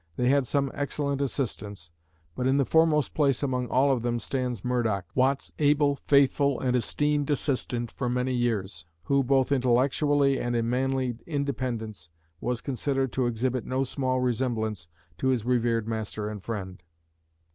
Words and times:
They 0.15 0.29
had 0.29 0.47
some 0.47 0.71
excellent 0.73 1.21
assistants, 1.21 1.91
but 2.33 2.47
in 2.47 2.57
the 2.57 2.65
foremost 2.65 3.13
place 3.13 3.43
among 3.43 3.67
all 3.67 3.91
of 3.91 4.01
them 4.01 4.17
stands 4.17 4.65
Murdoch, 4.65 5.05
Watt's 5.13 5.51
able, 5.59 5.93
faithful 5.93 6.59
and 6.59 6.75
esteemed 6.75 7.29
assistant 7.29 7.91
for 7.91 8.09
many 8.09 8.33
years, 8.33 8.85
who, 9.03 9.23
both 9.23 9.51
intellectually 9.51 10.39
and 10.39 10.55
in 10.55 10.67
manly 10.67 11.19
independence, 11.27 12.09
was 12.39 12.61
considered 12.61 13.11
to 13.11 13.27
exhibit 13.27 13.63
no 13.63 13.83
small 13.83 14.19
resemblance 14.21 14.87
to 15.19 15.27
his 15.27 15.45
revered 15.45 15.87
master 15.87 16.29
and 16.29 16.41
friend. 16.43 16.81